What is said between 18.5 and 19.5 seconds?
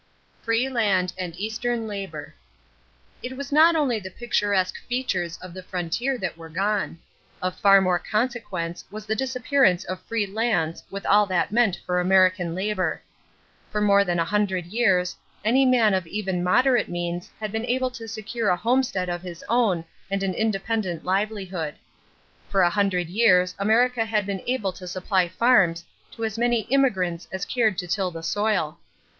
homestead of his